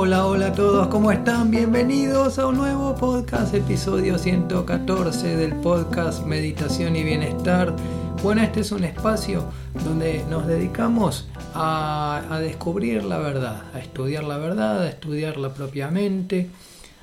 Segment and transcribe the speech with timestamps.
[0.00, 1.50] Hola, hola a todos, ¿cómo están?
[1.50, 7.74] Bienvenidos a un nuevo podcast, episodio 114 del podcast Meditación y Bienestar.
[8.22, 9.44] Bueno, este es un espacio
[9.84, 16.48] donde nos dedicamos a, a descubrir la verdad, a estudiar la verdad, a estudiarla propiamente,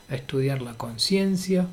[0.09, 1.68] a estudiar la conciencia,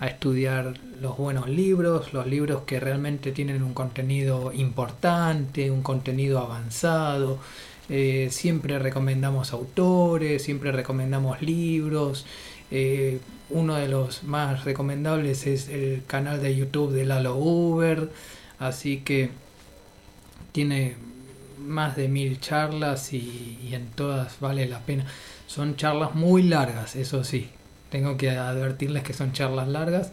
[0.00, 6.38] a estudiar los buenos libros, los libros que realmente tienen un contenido importante, un contenido
[6.38, 7.40] avanzado.
[7.88, 12.26] Eh, siempre recomendamos autores, siempre recomendamos libros.
[12.70, 13.18] Eh,
[13.50, 18.10] uno de los más recomendables es el canal de YouTube de Lalo Uber.
[18.58, 19.30] Así que
[20.52, 20.96] tiene
[21.58, 25.06] más de mil charlas y, y en todas vale la pena.
[25.46, 27.50] Son charlas muy largas, eso sí,
[27.90, 30.12] tengo que advertirles que son charlas largas,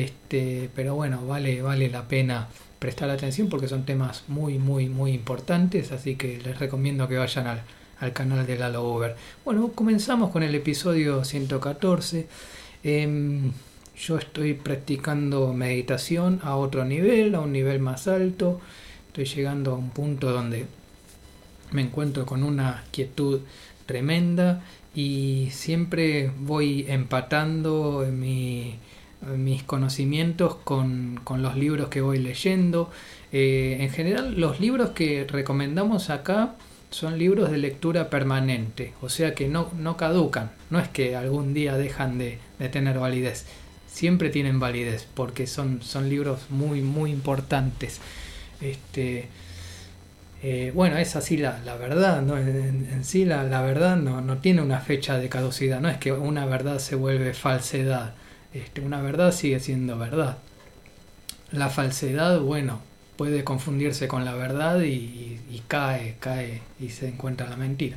[0.00, 2.48] este, pero bueno, vale, vale la pena
[2.80, 7.46] prestar atención porque son temas muy, muy, muy importantes, así que les recomiendo que vayan
[7.46, 7.62] al,
[8.00, 9.14] al canal de Lalo Uber.
[9.44, 12.26] Bueno, comenzamos con el episodio 114.
[12.82, 13.52] Em,
[13.96, 18.60] yo estoy practicando meditación a otro nivel, a un nivel más alto.
[19.08, 20.66] Estoy llegando a un punto donde
[21.70, 23.42] me encuentro con una quietud
[23.86, 28.78] tremenda y siempre voy empatando mi,
[29.36, 32.90] mis conocimientos con, con, los libros que voy leyendo.
[33.32, 36.54] Eh, en general los libros que recomendamos acá
[36.90, 41.52] son libros de lectura permanente, o sea que no, no caducan, no es que algún
[41.52, 43.46] día dejan de, de tener validez,
[43.88, 48.00] siempre tienen validez porque son, son libros muy muy importantes.
[48.60, 49.28] Este,
[50.42, 52.36] eh, bueno, es así la, la verdad, ¿no?
[52.36, 55.96] en, en, sí la, la verdad no, no, tiene una fecha de caducidad, no es
[55.96, 58.14] que una verdad se vuelve falsedad,
[58.54, 60.38] este, una verdad sigue siendo verdad.
[61.50, 62.80] La falsedad, bueno,
[63.16, 67.96] puede confundirse con la verdad y, cae, cae y se encuentra la mentira.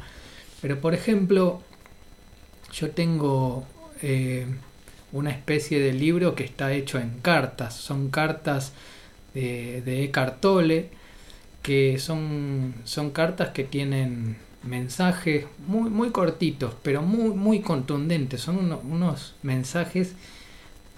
[0.62, 1.62] Pero por ejemplo,
[2.74, 3.66] yo tengo
[4.02, 4.46] eh,
[5.12, 8.74] una especie de libro que está hecho en cartas, son cartas
[9.34, 10.90] de, de Eckhart Tolle,
[11.62, 18.42] que son, son cartas que tienen mensajes muy, muy cortitos, pero muy, muy contundentes.
[18.42, 20.14] Son uno, unos mensajes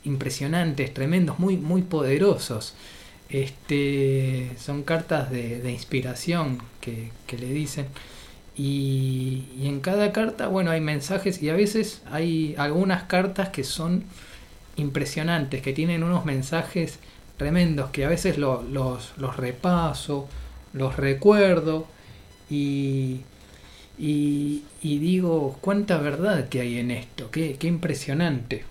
[0.10, 2.76] impresionantes, tremendos, muy, muy poderosos.
[3.30, 7.88] Este, son cartas de, de inspiración que, que, le dicen.
[8.56, 13.64] Y, y, en cada carta, bueno, hay mensajes y a veces hay algunas cartas que
[13.64, 14.04] son
[14.76, 17.00] impresionantes, que tienen unos mensajes
[17.38, 20.28] tremendos, que a veces lo, los, los repaso
[20.74, 21.88] los recuerdo
[22.50, 23.22] y,
[23.98, 28.64] y, y, digo, cuánta verdad que hay en esto, qué, qué impresionante.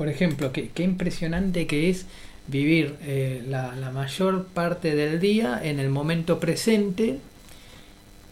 [0.00, 2.06] Por ejemplo, qué, qué, impresionante que es
[2.46, 7.18] vivir eh, la, la mayor parte del día en el momento presente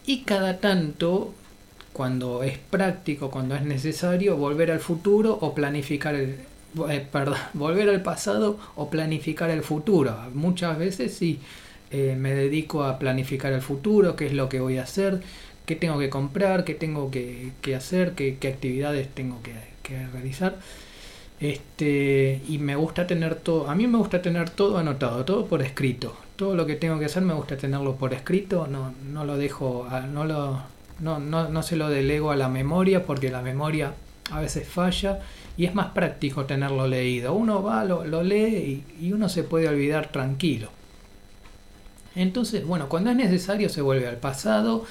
[0.07, 1.31] y cada tanto,
[1.93, 6.37] cuando es práctico, cuando es necesario, volver al futuro o planificar el,
[6.89, 10.17] eh, perdón, volver al pasado o planificar el futuro.
[10.33, 11.37] Muchas veces sí
[11.91, 15.21] eh, me dedico a planificar el futuro, qué es lo que voy a hacer,
[15.67, 19.53] qué tengo que comprar, qué tengo que, que hacer, qué, qué, actividades tengo que,
[19.83, 20.57] que, realizar.
[21.39, 25.61] Este, y me gusta tener todo, a mí me gusta tener todo anotado, todo por
[25.61, 26.15] escrito.
[26.35, 29.87] Todo lo que tengo que hacer me gusta tenerlo por escrito, no, no lo dejo,
[30.11, 30.61] no, lo,
[30.99, 33.93] no, no, no se lo delego a la memoria porque la memoria
[34.31, 35.19] a veces falla
[35.57, 37.33] y es más práctico tenerlo leído.
[37.33, 40.69] Uno va, lo, lee y, y uno se puede olvidar tranquilo.
[42.15, 44.85] Entonces, bueno, cuando es necesario se vuelve al pasado.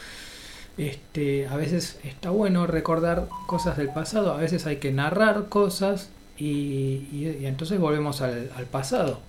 [0.78, 6.08] Este, a veces está bueno recordar cosas del pasado, a veces hay que narrar cosas
[6.38, 9.20] y, y, entonces volvemos al, pasado.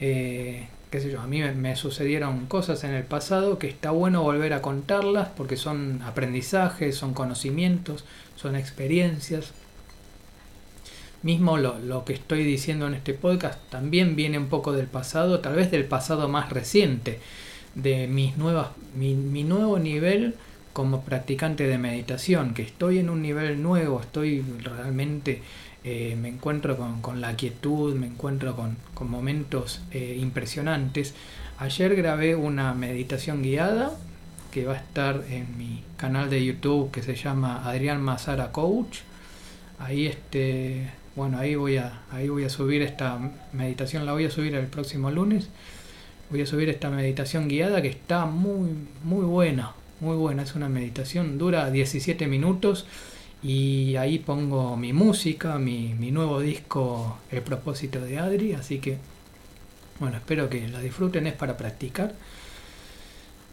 [0.00, 3.90] Eh, qué sé yo, a mí me, me, sucedieron cosas en el pasado que está
[3.90, 8.04] bueno volver a contarlas porque son aprendizajes, son conocimientos,
[8.36, 9.52] son experiencias
[11.24, 15.40] mismo lo, lo, que estoy diciendo en este podcast también viene un poco del pasado,
[15.40, 17.18] tal vez del pasado más reciente,
[17.74, 20.34] de mis nuevas, mi, mi nuevo nivel
[20.74, 25.40] como practicante de meditación, que estoy en un nivel nuevo, estoy realmente,
[25.84, 31.14] eh, me encuentro con, con, la quietud, me encuentro con, con momentos eh, impresionantes.
[31.58, 33.92] Ayer grabé una meditación guiada
[34.50, 39.00] que va a estar en mi canal de YouTube que se llama Adrián Mazara Coach.
[39.78, 43.18] Ahí este, bueno, ahí voy a ahí voy a subir esta
[43.52, 45.50] meditación, la voy a subir el próximo lunes.
[46.30, 48.70] Voy a subir esta meditación guiada que está muy
[49.02, 52.86] muy buena, muy buena, es una meditación dura 17 minutos
[53.44, 58.98] y ahí pongo mi música, mi, mi nuevo disco El propósito de Adri, así que
[60.00, 62.14] bueno, espero que la disfruten, es para practicar.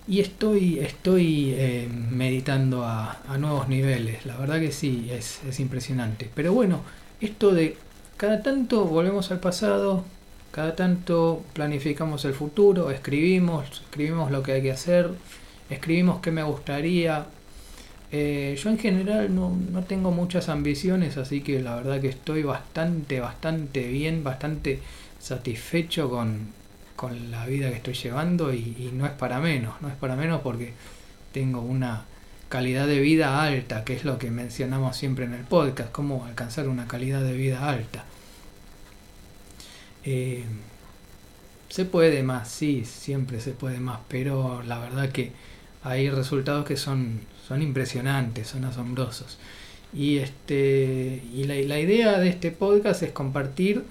[0.08, 4.26] y estoy, estoy eh, meditando a, nuevos niveles.
[4.26, 6.30] La verdad que sí, es, es impresionante.
[6.34, 6.82] Pero bueno,
[7.22, 7.78] esto de
[8.18, 10.04] cada tanto volvemos al pasado,
[10.52, 15.12] cada tanto planificamos el futuro, escribimos, escribimos lo que hay que hacer,
[15.70, 17.28] escribimos qué me gustaría.
[18.12, 22.44] Eh, yo en general no, no, tengo muchas ambiciones, así que la verdad que estoy
[22.44, 24.82] bastante, bastante bien, bastante
[25.20, 26.50] satisfecho con,
[27.02, 30.42] con la vida que estoy llevando y, no es para menos, no es para menos
[30.42, 30.74] porque
[31.32, 32.06] tengo una
[32.48, 36.68] calidad de vida alta, que es lo que mencionamos siempre en el podcast, cómo alcanzar
[36.68, 38.06] una calidad de vida alta.
[40.04, 40.44] Eh,
[41.70, 45.32] se puede más, sí, siempre se puede más, pero la verdad que
[45.84, 47.22] hay resultados que son,
[47.52, 49.38] son impresionantes, son asombrosos.
[49.94, 53.84] Y, este, y la, idea de este podcast es compartir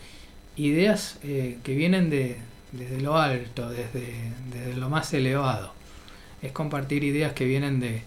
[0.56, 2.38] ideas eh, que vienen de,
[2.72, 4.14] desde lo alto, desde,
[4.50, 5.74] desde, lo más elevado.
[6.40, 8.00] Es compartir ideas que vienen de,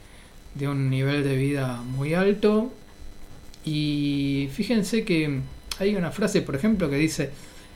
[0.56, 2.74] de un nivel de vida muy alto.
[3.64, 5.40] Y fíjense que
[5.78, 7.30] hay una frase, por ejemplo, que dice,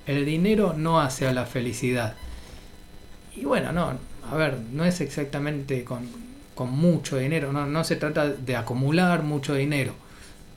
[0.08, 2.16] el dinero no hace a la felicidad.
[3.36, 4.00] Y bueno, no,
[4.32, 6.27] a ver, no es exactamente con,
[6.65, 9.94] mucho dinero, no, no, se trata de acumular mucho dinero,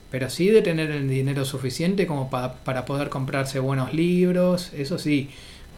[0.09, 5.29] pero sí de tener el dinero suficiente como para poder comprarse buenos libros, eso sí,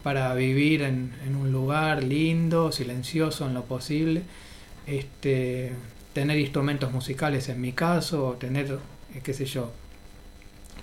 [0.03, 4.23] para vivir en, en, un lugar lindo, silencioso en lo posible,
[4.85, 5.71] este,
[6.13, 8.77] tener instrumentos musicales en mi caso, tener,
[9.15, 9.71] eh, qué sé yo,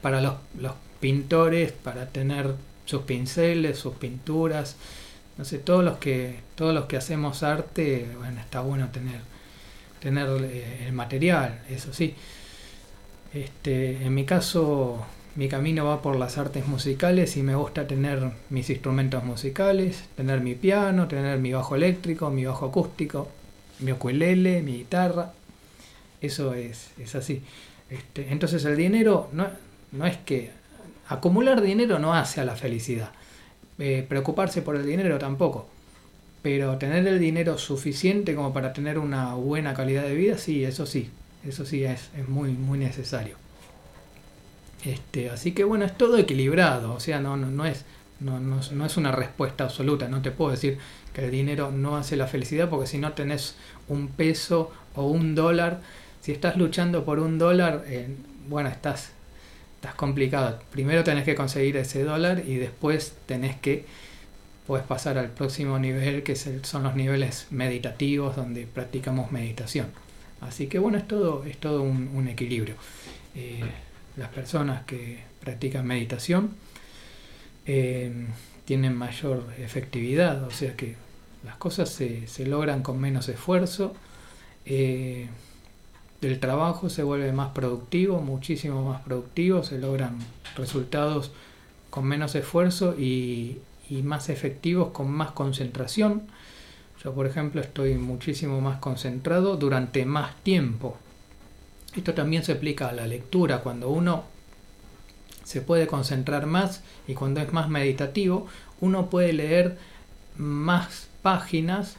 [0.00, 2.54] para los, los pintores, para tener
[2.86, 4.76] sus pinceles, sus pinturas,
[5.44, 9.20] sé, todos los que, todos los que hacemos arte, bueno, está bueno tener,
[10.00, 12.14] tener eh, el material, eso sí.
[13.32, 15.04] Este, en mi caso,
[15.36, 20.40] mi camino va por las artes musicales y me gusta tener mis instrumentos musicales, tener
[20.40, 23.28] mi piano, tener mi bajo eléctrico, mi bajo acústico,
[23.80, 25.32] mi ukulele, mi guitarra.
[26.20, 27.42] Eso es, es así.
[27.88, 29.48] Este, entonces el dinero no,
[29.92, 30.60] no es que
[31.10, 33.10] Acumular dinero no hace a la felicidad.
[33.82, 35.66] Eh, preocuparse por el dinero tampoco.
[36.42, 40.84] Pero tener el dinero suficiente como para tener una buena calidad de vida, sí, eso
[40.84, 41.10] sí.
[41.46, 43.36] Eso sí es, muy, muy necesario.
[44.84, 46.92] Este, así que bueno, es todo equilibrado.
[46.92, 47.86] O sea, no, no, no es,
[48.20, 50.08] no, no, es una respuesta absoluta.
[50.08, 50.76] No te puedo decir
[51.14, 53.56] que el dinero no hace la felicidad porque si no tenés
[53.88, 55.80] un peso o un dólar,
[56.20, 58.14] si estás luchando por un dólar, eh,
[58.46, 59.12] bueno, estás
[59.80, 60.58] estás complicado.
[60.70, 63.86] Primero tenés que conseguir ese dólar y después tenés que
[64.66, 69.86] puedes pasar al próximo nivel que son los niveles meditativos donde practicamos meditación.
[70.42, 72.74] Así que bueno, es todo, es todo un, equilibrio.
[73.34, 73.62] Eh,
[74.16, 76.50] las personas que practican meditación
[77.64, 78.12] eh,
[78.66, 80.94] tienen mayor efectividad, o sea que
[81.42, 83.94] las cosas se, se logran con menos esfuerzo.
[84.66, 85.26] Eh,
[86.20, 90.18] del trabajo se vuelve más productivo, muchísimo más productivo, se logran
[90.56, 91.32] resultados
[91.88, 93.58] con menos esfuerzo y,
[94.04, 96.22] más efectivos con más concentración.
[97.02, 100.96] Yo, por ejemplo, estoy muchísimo más concentrado durante más tiempo.
[101.96, 104.24] Esto también se aplica a la lectura, cuando uno
[105.42, 108.46] se puede concentrar más y cuando es más meditativo,
[108.80, 109.76] uno puede leer
[110.36, 111.96] más páginas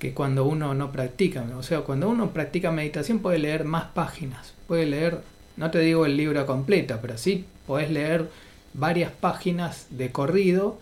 [0.00, 1.44] que cuando uno no practica.
[1.56, 5.20] O sea, cuando uno practica meditación puede leer más páginas, puede leer,
[5.56, 8.28] no te digo el libro completo, pero sí puedes leer
[8.72, 10.78] varias páginas de corrido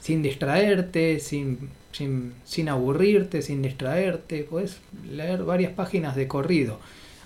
[0.00, 6.80] sin distraerte, sin, sin, sin aburrirte, sin distraerte, puedes leer varias páginas de corrido.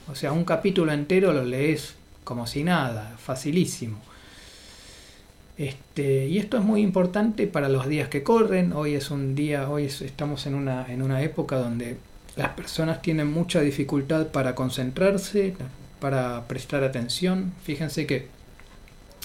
[0.09, 4.00] O sea, un capítulo entero lo lees como si nada, facilísimo.
[5.58, 8.72] Este, y esto es muy importante para los días que corren.
[8.72, 11.96] Hoy es un día, hoy estamos en una, en una época donde
[12.36, 15.54] las personas tienen mucha dificultad para concentrarse,
[16.00, 17.54] para prestar atención.
[17.64, 18.28] Fíjense que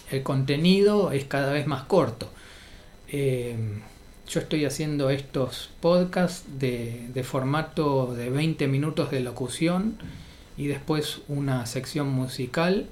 [0.10, 2.30] el contenido es cada vez más corto.
[3.10, 3.56] Eh,
[4.30, 9.98] yo estoy haciendo estos podcasts de, de, formato de 20 minutos de locución
[10.56, 12.88] y después una sección musical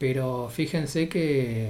[0.00, 1.68] pero fíjense que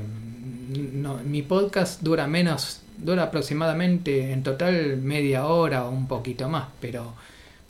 [0.75, 6.69] mm, mi podcast dura menos, dura aproximadamente en total media hora o un poquito más,
[6.81, 7.15] pero,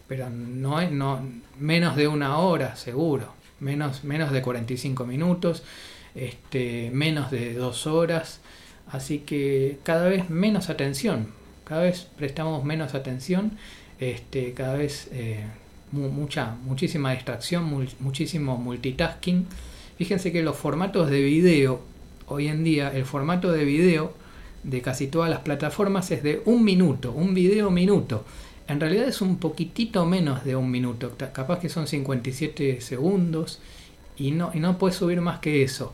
[0.08, 1.20] pero no, no
[1.58, 5.62] menos de una hora seguro, menos, menos de 45 minutos,
[6.14, 8.40] este, menos de dos horas,
[8.88, 11.28] así que cada vez menos atención,
[11.64, 13.52] cada vez prestamos menos atención,
[14.00, 15.44] este, cada vez eh,
[15.92, 19.46] mucha, muchísima distracción, muchísimo multitasking.
[19.98, 21.82] Fíjense que los formatos de video,
[22.30, 24.14] hoy en día el formato de video
[24.62, 28.24] de casi todas las plataformas es de un minuto, un video minuto.
[28.68, 33.60] en realidad es un poquitito menos de un minuto, capaz que son 57 segundos
[34.16, 35.92] y no, y no puedes subir más que eso.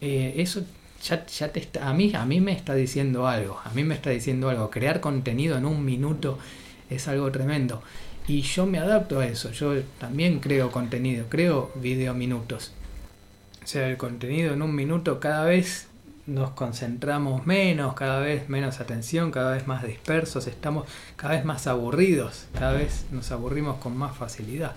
[0.00, 0.62] Eh, eso
[1.02, 3.94] ya, ya te está, a, mí, a mí me está diciendo algo, a mí me
[3.94, 4.70] está diciendo algo.
[4.70, 6.38] Crear contenido en un minuto
[6.90, 7.82] es algo tremendo.
[8.26, 12.72] Y yo me adapto a eso, yo también creo contenido, creo video minutos.
[13.68, 15.88] Sea, el contenido en un minuto cada vez
[16.24, 21.66] nos concentramos menos, cada vez menos atención, cada vez más dispersos, estamos cada vez más
[21.66, 24.72] aburridos, cada vez nos aburrimos con más facilidad.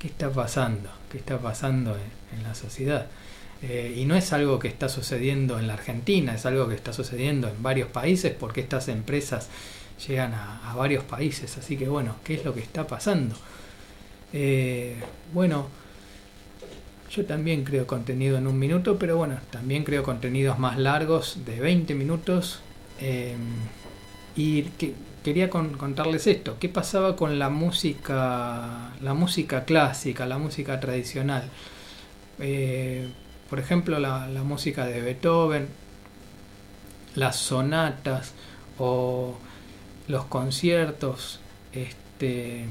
[0.00, 0.90] ¿Qué está pasando?
[1.12, 1.96] ¿Qué está pasando
[2.36, 3.06] en, la sociedad?
[3.62, 6.92] Eh, y no es algo que está sucediendo en la Argentina, es algo que está
[6.92, 9.48] sucediendo en varios países porque estas empresas
[10.08, 11.56] llegan a, varios países.
[11.56, 13.36] Así que bueno, ¿qué es lo que está pasando?
[14.32, 14.96] Eh,
[15.32, 15.68] bueno,
[17.14, 21.60] yo también creo contenido en un minuto, pero bueno, también creo contenidos más largos de
[21.60, 22.60] 20 minutos.
[23.00, 23.38] Em,
[24.36, 30.80] y que, quería contarles esto, ¿qué pasaba con la música, la música clásica, la música
[30.80, 31.44] tradicional?
[32.40, 33.08] Eh,
[33.48, 35.68] por ejemplo, la, música de Beethoven,
[37.14, 38.34] las sonatas
[38.78, 39.38] o
[40.08, 41.40] los conciertos
[41.72, 42.66] este,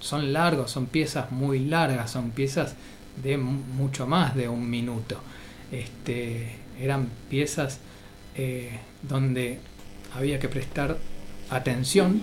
[0.00, 2.74] son largos, son piezas muy largas, son piezas
[3.22, 5.20] de mucho más de un minuto.
[5.70, 7.80] Este, eran piezas
[8.34, 9.58] eh, donde
[10.14, 10.98] había que prestar
[11.50, 12.22] atención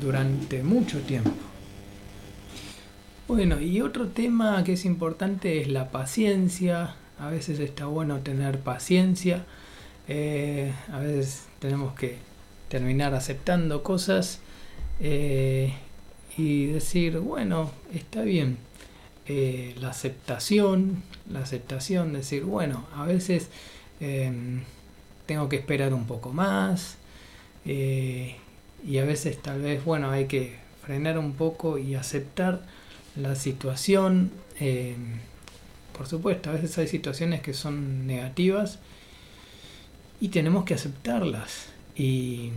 [0.00, 1.30] durante mucho tiempo.
[3.26, 6.94] Bueno, y otro tema que es importante es la paciencia.
[7.18, 9.44] A veces está bueno tener paciencia.
[10.08, 12.16] Eh, a veces tenemos que
[12.68, 14.40] terminar aceptando cosas
[15.00, 15.74] eh,
[16.36, 18.56] y decir, bueno, está bien,
[19.30, 23.50] eh, la aceptación, la aceptación, decir, bueno, a veces
[24.00, 24.62] em,
[25.26, 26.96] tengo que esperar un poco más
[27.66, 28.36] eh,
[28.86, 32.62] y a veces tal vez, bueno, hay que frenar un poco y aceptar
[33.16, 34.30] la situación.
[34.60, 35.18] Em,
[35.92, 38.78] por supuesto, a veces hay situaciones que son negativas
[40.20, 42.52] y tenemos que aceptarlas y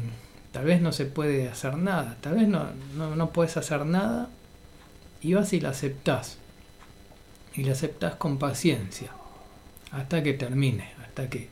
[0.54, 4.30] tal vez no se puede hacer nada, tal vez no, no, no puedes hacer nada
[5.22, 6.38] y vas y la aceptás
[7.56, 9.12] y la aceptas con paciencia
[9.92, 11.50] hasta que termine, hasta que,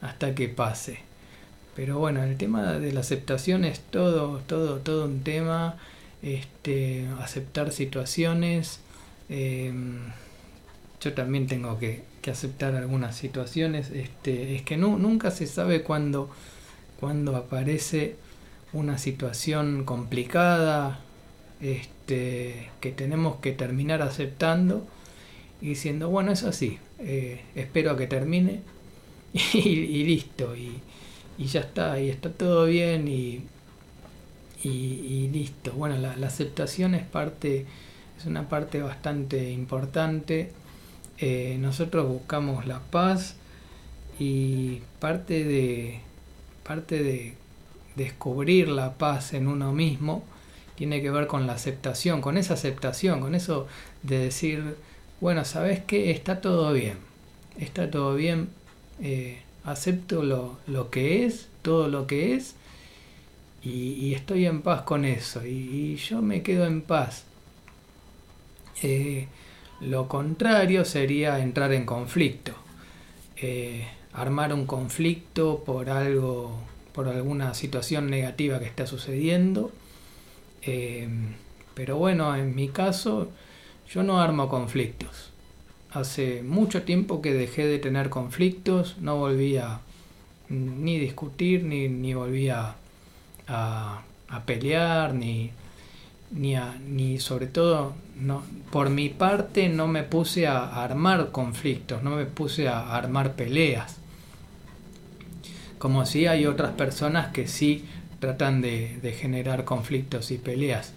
[0.00, 1.00] hasta que pase.
[1.76, 5.76] Pero bueno, el tema de la aceptación es todo, todo, todo un tema.
[6.22, 8.80] Este, aceptar situaciones.
[9.28, 9.98] Em,
[11.00, 13.90] yo también tengo que, que, aceptar algunas situaciones.
[13.90, 16.28] Este, es que no, nunca se sabe cuando
[17.36, 18.16] aparece
[18.72, 21.00] una situación complicada
[21.60, 24.86] este, que tenemos que terminar aceptando
[25.60, 28.60] diciendo, bueno, es así, eh, espero a que termine
[29.32, 30.80] y, listo, y,
[31.38, 33.42] ya está, y está todo bien y,
[34.62, 35.72] y listo.
[35.72, 37.66] Bueno, la, aceptación es parte,
[38.18, 40.52] es una parte bastante importante.
[41.18, 43.36] Eh, nosotros buscamos la paz
[44.18, 46.00] y parte de,
[46.64, 47.34] parte de
[47.96, 50.24] descubrir la paz en uno mismo
[50.76, 53.66] tiene que ver con la aceptación, con esa aceptación, con eso
[54.04, 54.76] de decir,
[55.20, 56.98] bueno, sabes que está todo bien,
[57.58, 58.48] está todo bien,
[59.02, 62.54] eh, acepto lo, lo, que es, todo lo que es,
[63.62, 67.24] y, estoy en paz con eso, y, yo me quedo en paz.
[68.82, 69.26] Eh,
[69.80, 72.52] lo contrario sería entrar en conflicto,
[73.36, 76.60] eh, armar un conflicto por algo,
[76.92, 79.72] por alguna situación negativa que está sucediendo.
[81.74, 83.30] pero bueno, en mi caso,
[83.90, 85.30] yo no armo conflictos.
[85.90, 89.80] Hace mucho tiempo que dejé de tener conflictos, no volví a
[90.50, 92.74] ni discutir, ni, ni volví a,
[93.46, 94.02] a,
[94.44, 95.50] pelear, ni,
[96.30, 96.54] ni,
[96.86, 102.26] ni sobre todo, no, por mi parte no me puse a armar conflictos, no me
[102.26, 103.96] puse a armar peleas.
[105.78, 107.84] Como si hay otras personas que sí
[108.20, 110.92] tratan de, de generar conflictos y peleas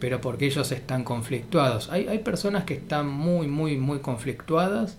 [0.00, 1.90] pero porque ellos están conflictuados.
[1.90, 4.96] Hay, hay personas que están muy, muy, muy conflictuadas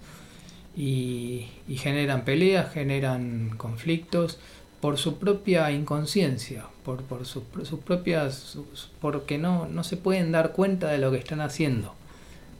[0.75, 4.39] y, generan peleas, generan conflictos
[4.81, 7.43] por su propia inconsciencia, por, por sus,
[7.85, 8.57] propias,
[9.01, 11.93] porque no, no se pueden dar cuenta de lo que están haciendo.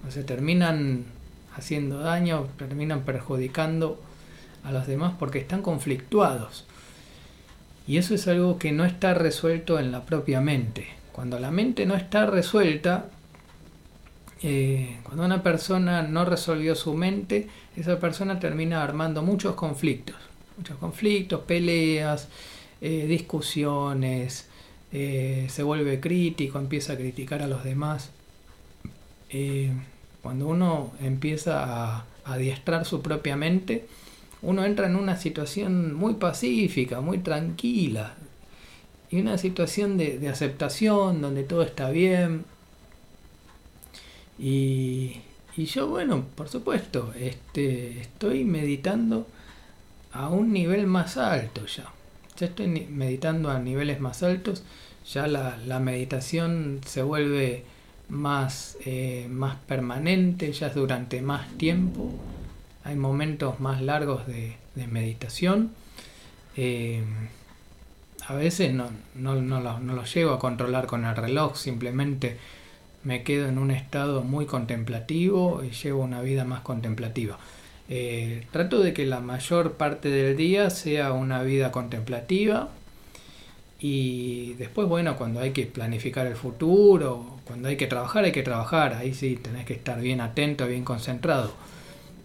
[0.08, 1.06] O sea, terminan
[1.56, 4.00] haciendo daño, terminan perjudicando
[4.64, 6.66] a los demás porque están conflictuados.
[7.88, 10.99] Y eso es algo que no está resuelto en la propia mente.
[11.12, 13.10] Cuando la mente no está resuelta,
[14.42, 20.16] eh, cuando una persona no resolvió su mente, esa persona termina armando muchos conflictos.
[20.58, 22.30] Muchos conflictos, peleas,
[22.82, 24.48] eh, discusiones,
[24.92, 28.12] eh, se vuelve crítico, empieza a criticar a los demás.
[30.22, 33.86] Cuando uno empieza a adiestrar su propia mente,
[34.42, 38.16] uno entra en una situación muy pacífica, muy tranquila,
[39.12, 42.46] y una situación de, aceptación donde todo está bien.
[44.38, 45.22] Y,
[45.58, 49.28] yo, bueno, por supuesto, este, estoy meditando
[50.14, 51.92] a un nivel más alto ya.
[52.38, 54.64] Ya estoy meditando a niveles más altos,
[55.12, 57.66] ya la, meditación se vuelve
[58.08, 62.14] más, eh, más permanente, ya es durante más tiempo.
[62.86, 65.72] Hay momentos más largos de, de meditación.
[66.56, 67.04] Eh,
[68.30, 72.38] a veces no, no, no, lo, no, lo, llego a controlar con el reloj, simplemente
[73.04, 77.40] me quedo en un estado muy contemplativo y llevo una vida más contemplativa.
[77.90, 82.70] Eh, trato de que la mayor parte del día sea una vida contemplativa
[83.80, 88.44] y después, bueno, cuando hay que planificar el futuro, cuando hay que trabajar, hay que
[88.44, 91.52] trabajar, ahí sí tenés que estar bien atento, bien concentrado.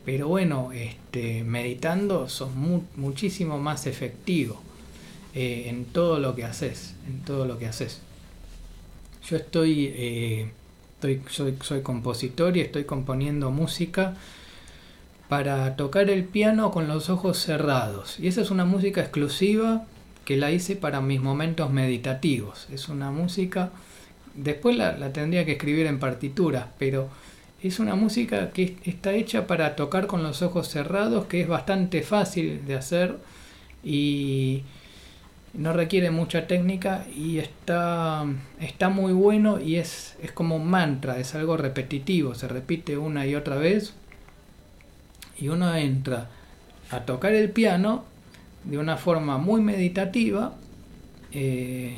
[0.05, 4.61] Pero bueno, este, meditando sos muchísimo más efectivo
[5.35, 8.01] eh, en todo lo que haces, en todo lo que haces.
[9.29, 10.51] Yo estoy, eh,
[10.95, 14.15] estoy soy, soy compositor y estoy componiendo música
[15.29, 18.21] para tocar el piano con los ojos cerrados.
[18.21, 19.85] Y esa es una música exclusiva
[20.25, 22.69] que la hice para mis momentos meditativos.
[22.73, 23.71] Es una música,
[24.35, 27.09] después la, la tendría que escribir en partituras, pero
[27.63, 32.03] es una música que está hecha para tocar con los ojos cerrados, que es bastante
[32.03, 33.17] fácil de hacer
[33.83, 34.63] y
[35.55, 38.27] no requiere mucha técnica y está,
[38.61, 43.27] está muy bueno y es, es como un mantra, es algo repetitivo, se repite una
[43.27, 43.95] y otra vez
[45.39, 46.29] y uno entra
[46.91, 48.05] a tocar el piano
[48.65, 50.55] de una forma muy meditativa,
[51.33, 51.97] eh,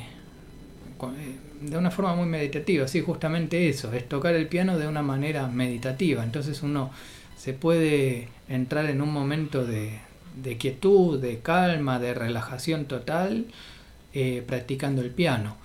[1.00, 5.02] eh, de una forma muy meditativa, sí, justamente eso, es tocar el piano de una
[5.02, 6.90] manera meditativa, entonces uno
[7.36, 9.98] se puede entrar en un momento de,
[10.36, 13.46] de quietud, de calma, de relajación total,
[14.14, 15.56] eh, practicando el piano.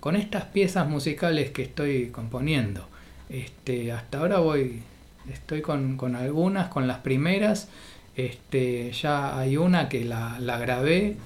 [0.00, 2.88] Con estas piezas musicales que estoy componiendo,
[3.28, 4.82] este, hasta ahora voy
[5.28, 7.68] Estoy con, con algunas, con las primeras.
[8.16, 11.16] Este, ya hay una que la, grabé.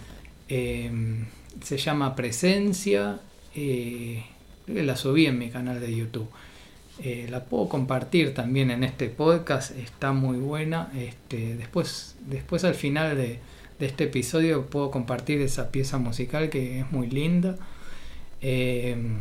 [0.48, 1.26] Em,
[1.62, 3.20] se llama Presencia.
[3.54, 4.24] Eh,
[4.66, 6.28] la subí en mi canal de YouTube.
[7.02, 9.76] Eh, la puedo compartir también en este podcast.
[9.76, 10.90] Está muy buena.
[10.96, 13.38] Este, después, después al final de,
[13.80, 17.56] este episodio puedo compartir esa pieza musical que es muy linda.
[18.40, 19.18] Em,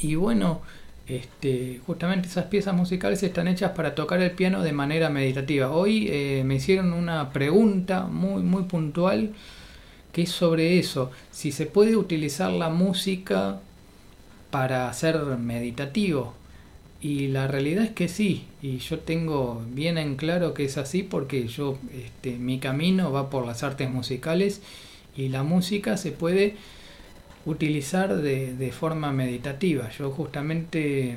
[0.00, 0.62] y bueno,
[1.06, 5.70] este, justamente esas piezas musicales están hechas para tocar el piano de manera meditativa.
[5.70, 9.34] Hoy eh, me hicieron una pregunta muy, muy puntual
[10.12, 13.60] que es sobre eso, si se puede utilizar la música
[14.52, 16.34] para ser meditativo.
[17.00, 21.02] Y la realidad es que sí, y yo tengo bien en claro que es así
[21.02, 24.60] porque yo, este, mi camino va por las artes musicales
[25.16, 26.54] y la música se puede
[27.44, 29.88] utilizar de, forma meditativa.
[29.98, 31.16] Yo justamente,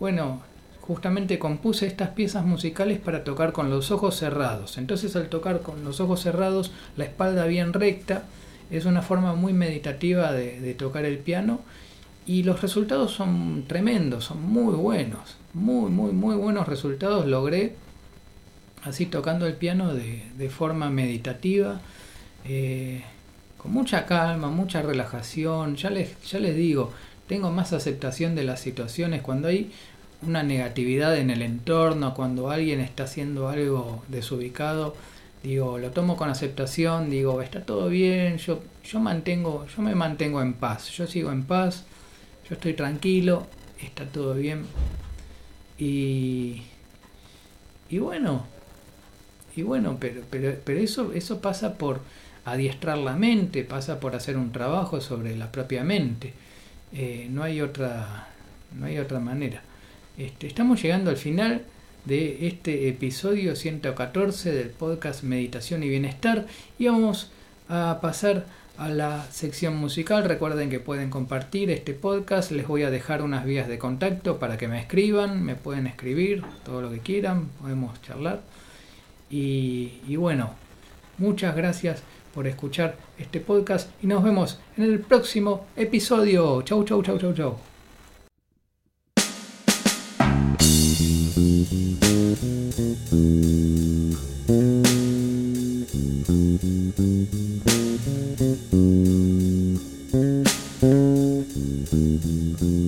[0.00, 0.42] bueno,
[0.80, 4.78] justamente compuse estas piezas musicales para tocar con los ojos cerrados.
[4.78, 8.24] Entonces al tocar con los ojos cerrados, la espalda bien recta,
[8.70, 11.60] es una forma muy meditativa de tocar el piano
[12.26, 17.74] y los resultados son tremendos, son muy buenos, muy, muy, muy buenos resultados logré
[18.84, 21.80] así tocando el piano de, de forma meditativa.
[22.44, 23.02] Eh,
[23.64, 25.76] con mucha calma, mucha relajación.
[25.76, 26.92] Ya les, ya les digo,
[27.26, 29.72] tengo más aceptación de las situaciones cuando hay
[30.20, 34.94] una negatividad en el entorno, cuando alguien está haciendo algo desubicado,
[35.42, 40.42] digo, lo tomo con aceptación, digo, está todo bien, yo, yo mantengo, yo me mantengo
[40.42, 41.84] en paz, yo sigo en paz,
[42.48, 43.46] yo estoy tranquilo,
[43.80, 44.66] está todo bien.
[45.78, 46.62] Y,
[47.90, 48.46] y bueno,
[49.56, 52.00] y bueno, pero, pero, pero eso, eso pasa por
[52.44, 56.34] adiestrar la mente, pasa por hacer un trabajo sobre la propia mente.
[56.92, 58.28] Eh, no, hay otra,
[58.78, 59.62] no hay otra manera.
[60.16, 61.62] Este, estamos llegando al final
[62.04, 66.46] de este episodio 114 del podcast Meditación y Bienestar
[66.78, 67.30] y vamos
[67.68, 68.44] a pasar
[68.76, 70.24] a la sección musical.
[70.24, 72.50] Recuerden que pueden compartir este podcast.
[72.50, 75.42] Les voy a dejar unas vías de contacto para que me escriban.
[75.44, 77.48] Me pueden escribir todo lo que quieran.
[77.60, 78.42] Podemos charlar.
[79.30, 80.50] Y, bueno,
[81.18, 86.62] muchas gracias por escuchar este podcast y nos vemos en el próximo episodio.
[86.62, 87.58] Chau, chau, chau, chau, chau.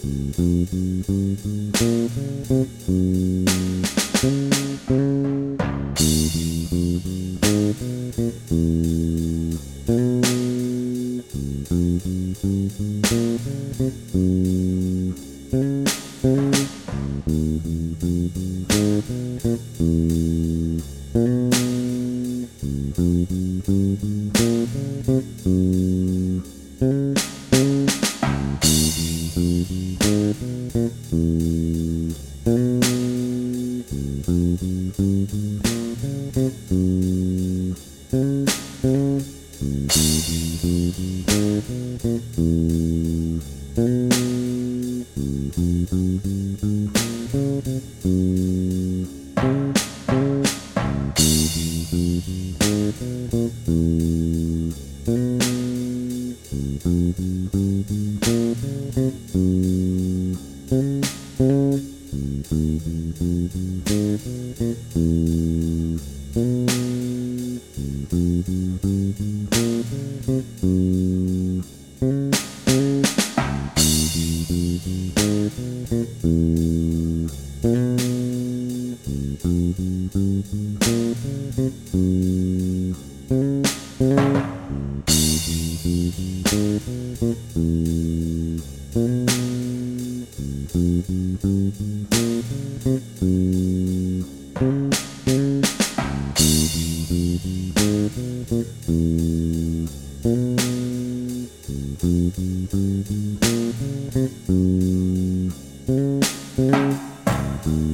[0.00, 0.38] Thank
[2.88, 3.87] you.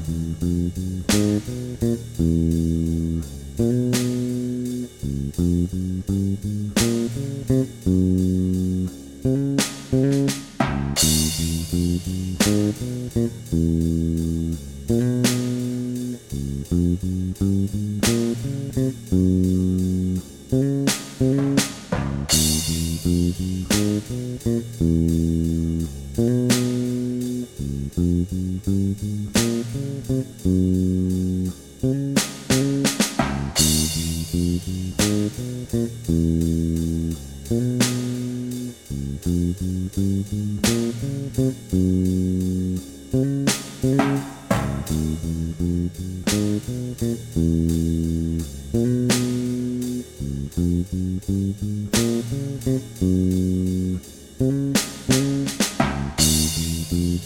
[0.09, 1.05] Müzik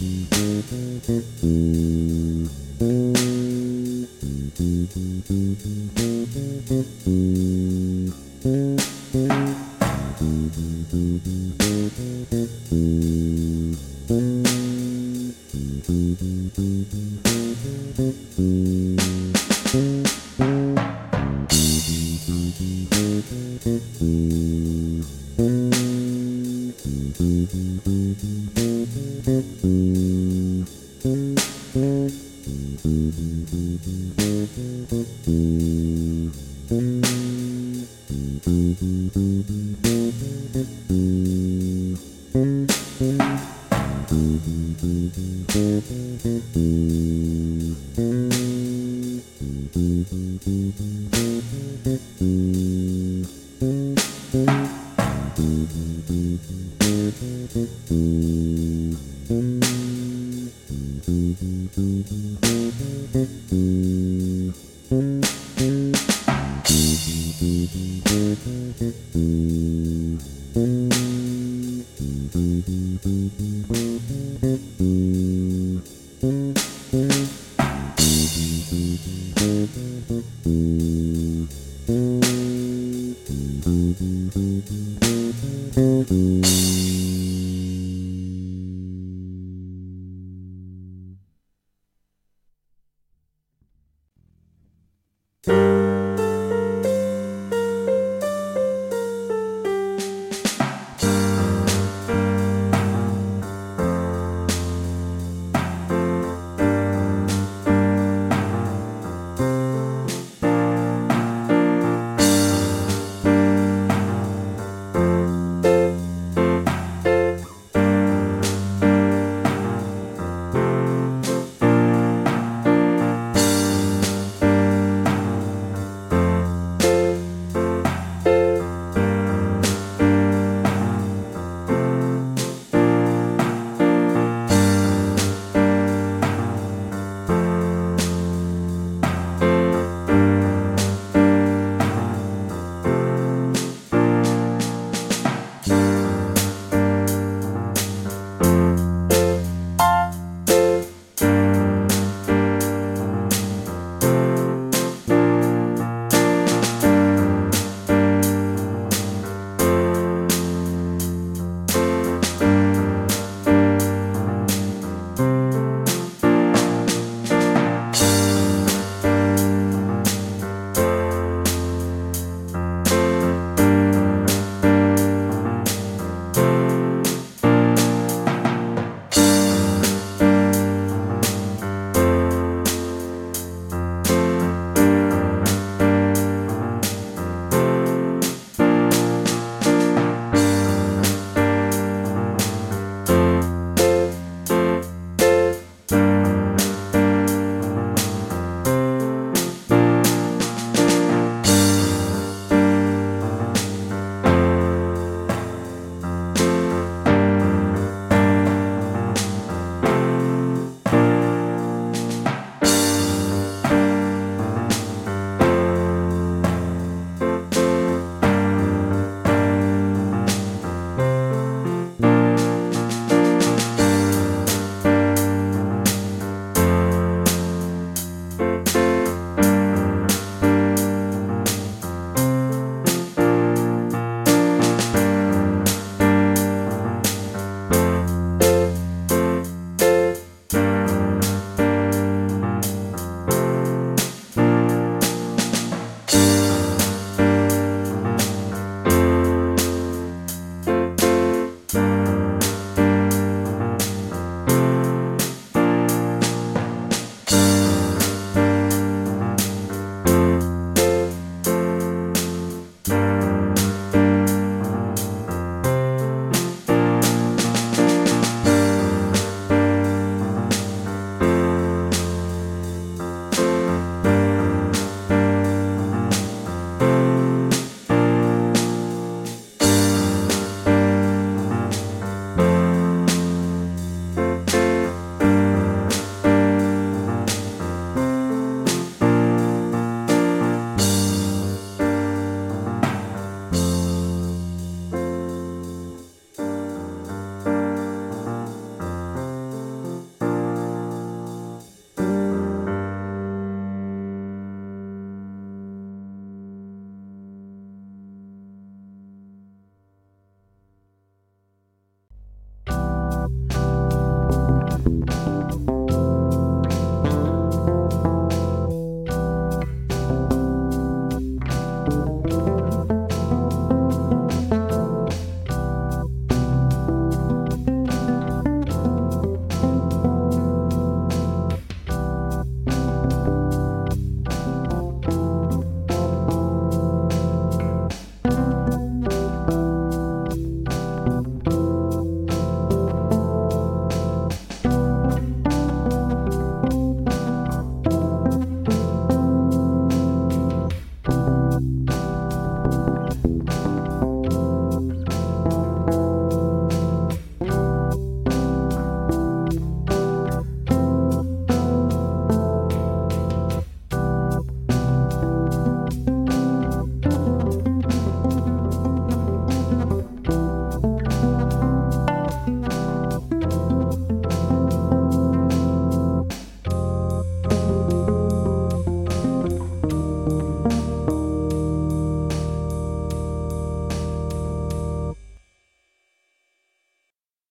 [0.01, 0.33] Thank
[5.73, 5.98] you.